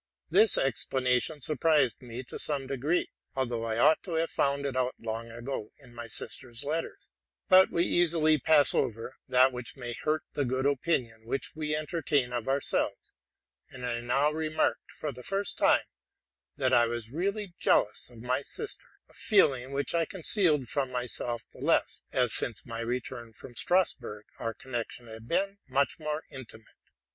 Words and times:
This 0.31 0.57
explanation 0.57 1.41
surprised 1.41 2.01
me 2.01 2.23
to 2.23 2.39
some 2.39 2.65
degree, 2.65 3.11
although 3.35 3.63
I 3.65 3.77
ought 3.77 4.01
to 4.01 4.13
have 4.15 4.31
found 4.31 4.65
it 4.65 4.75
out 4.75 4.95
long 4.99 5.29
ago 5.29 5.69
in 5.79 5.93
my 5.93 6.07
sister's 6.07 6.63
letters;; 6.63 7.11
but 7.49 7.69
we 7.69 7.83
easily 7.83 8.39
pass 8.39 8.73
oyer 8.73 9.13
that 9.27 9.53
which 9.53 9.75
may 9.77 9.89
138 9.89 9.93
TRUTH 9.93 10.07
AND 10.07 10.17
FICTION 10.17 10.17
hurt 10.17 10.23
the 10.33 10.55
good 10.55 10.65
opinion 11.05 11.27
which 11.29 11.55
we 11.55 11.75
entertain 11.75 12.33
of 12.33 12.47
ourselves: 12.47 13.15
and 13.69 13.85
I 13.85 13.99
now 14.01 14.31
remarked 14.31 14.91
for 14.91 15.11
the 15.11 15.21
first 15.21 15.59
time, 15.59 15.85
that 16.55 16.73
I 16.73 16.87
was 16.87 17.11
really 17.11 17.53
jealous 17.59 18.09
about 18.09 18.23
my 18.23 18.41
sister,—a 18.41 19.13
feeling 19.13 19.71
which 19.71 19.93
I 19.93 20.05
concealed 20.05 20.67
from 20.67 20.91
my 20.91 21.05
self 21.05 21.47
the 21.47 21.59
less, 21.61 22.01
as, 22.11 22.33
since 22.33 22.65
my 22.65 22.79
return 22.79 23.33
from 23.33 23.53
Strasburg, 23.55 24.25
our 24.39 24.55
con 24.55 24.71
nection 24.71 25.05
had 25.13 25.27
been 25.27 25.59
much 25.69 25.99
more 25.99 26.23
intimate. 26.31 26.65